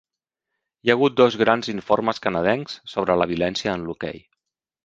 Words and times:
Hi 0.87 0.91
ha 0.93 0.95
hagut 0.97 1.15
dos 1.19 1.37
grans 1.41 1.69
informes 1.75 2.21
canadencs 2.25 2.79
sobre 2.95 3.19
la 3.23 3.31
violència 3.35 3.77
en 3.79 3.85
l'hoquei. 3.91 4.19